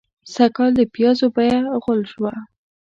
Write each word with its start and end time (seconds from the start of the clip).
سږکال 0.33 0.71
د 0.75 0.81
پيازو 0.93 1.27
بيه 1.35 1.57
غول 1.83 2.01
شوه. 2.11 2.33